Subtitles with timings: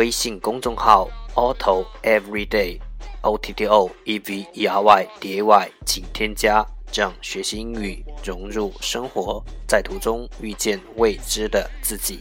[0.00, 2.80] 微信公众号 Auto Everyday
[3.20, 12.20] O T T O E V E R Y D A Y，请添加，让学习英语融入生活，在途中遇见未知的自己。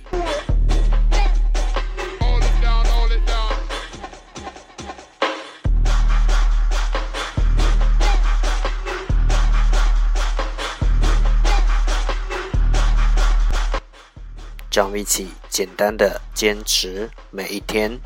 [14.71, 18.01] 让我们一起简单的坚持每一天。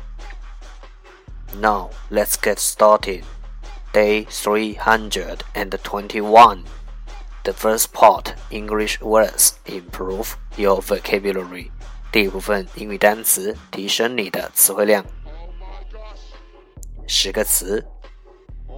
[1.59, 3.23] Now let's get started.
[3.91, 6.63] Day 321.
[7.43, 11.71] The first part English words improve your vocabulary.
[12.11, 15.03] 第一部分英语单词提升你的词汇量。
[15.25, 16.19] Oh my gosh.
[17.07, 17.83] 十个词：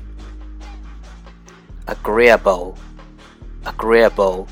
[1.86, 2.74] agreeable
[3.67, 4.47] agreeable,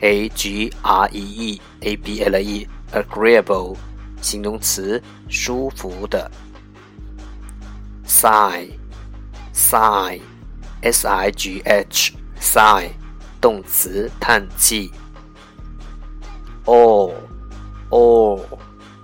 [0.00, 3.76] a g r e e a b l e agreeable
[4.20, 6.30] 形容词，舒服的。
[8.06, 8.70] sigh,
[9.52, 10.20] sigh,
[10.82, 12.90] s i g h, sigh
[13.40, 14.90] 动词，叹气。
[16.64, 17.12] oar,
[17.90, 18.40] oar,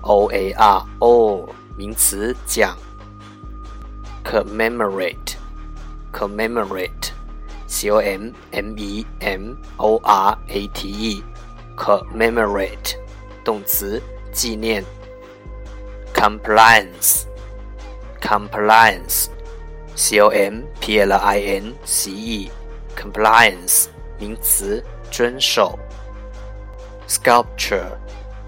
[0.02, 2.76] o a r, oar 名词，讲。
[4.24, 5.36] commemorate,
[6.12, 6.97] commemorate.
[7.68, 11.22] C o m m e m o r a t e
[11.76, 12.96] commemorate
[13.44, 14.02] 动词
[14.32, 14.82] 纪念。
[16.14, 17.26] compliance
[18.20, 19.28] compliance
[19.94, 22.50] c o m p l i n c e
[22.96, 23.86] compliance
[24.18, 25.78] 名词遵守。
[27.06, 27.98] sculpture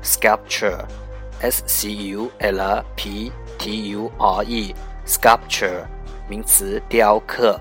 [0.02, 0.84] sculpture
[1.40, 4.74] s c u l p t u r e
[5.06, 5.86] sculpture
[6.28, 7.60] 名词雕刻。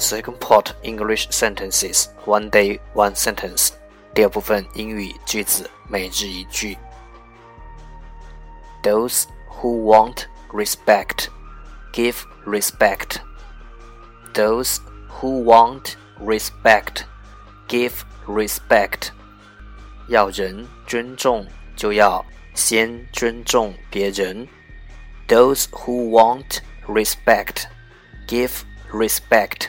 [0.00, 3.70] second part English sentences one day one sentence
[4.14, 6.76] 第二部分英语句子每日一句。
[8.82, 9.24] Those
[9.60, 11.28] who want respect
[11.92, 12.16] give
[12.46, 13.18] respect.
[14.32, 14.78] Those
[15.20, 17.02] who want respect
[17.68, 17.92] give
[18.26, 19.10] respect.
[20.08, 22.24] 要人尊重，就要
[22.54, 24.48] 先尊重别人。
[25.28, 27.64] Those who want respect
[28.26, 29.66] give respect.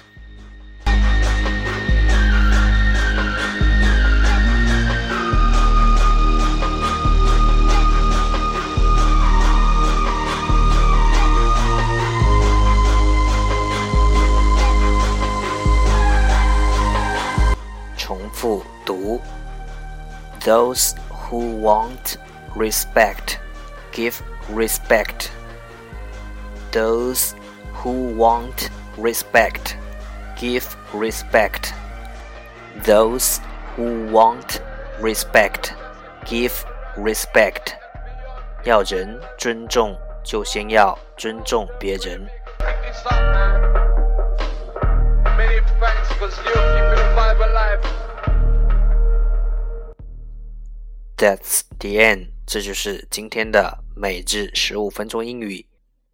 [20.45, 22.17] Those who want
[22.55, 23.39] respect
[23.91, 25.31] give respect.
[26.72, 27.35] Those
[27.73, 29.75] who want respect
[30.40, 31.73] give respect.
[32.85, 33.41] Those
[33.75, 34.61] who want
[34.99, 35.73] respect
[36.25, 36.66] give
[36.96, 37.75] respect.
[38.64, 42.28] 要人尊重，就先要尊重别人。
[42.59, 43.61] It's up, man.
[45.37, 48.00] Many thanks, cause you're keeping the vibe alive.
[51.22, 55.65] That's the end，这就是今天的每日十五分钟英语。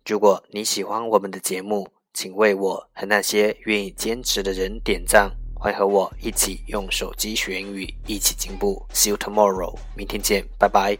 [0.04, 5.34] 如果你喜欢我们的节目，请为我和那些愿意坚持的人点赞。
[5.54, 8.84] 欢迎和我一起用手机学英语，一起进步。
[8.92, 10.98] See you tomorrow，明天见，拜拜。